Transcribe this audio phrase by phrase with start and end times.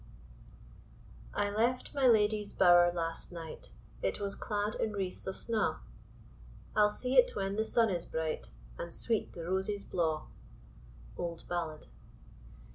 [1.31, 5.77] I left my ladye's bower last night It was clad in wreaths of snaw,
[6.75, 10.25] I'll seek it when the sun is bright, And sweet the roses blaw.
[11.19, 11.85] OLD BALLAD.